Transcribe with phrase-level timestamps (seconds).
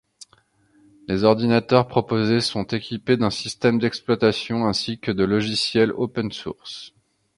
[1.07, 6.95] Les ordinateurs proposés sont équipés d'un système d'exploitation ainsi que de logiciels open source.